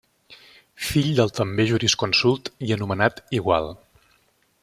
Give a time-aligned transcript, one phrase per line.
[0.85, 3.73] Fill del també jurisconsult i anomenats igual: